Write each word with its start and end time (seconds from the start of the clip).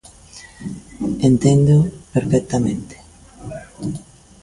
Enténdoo 1.29 1.83
perfectamente. 2.13 2.95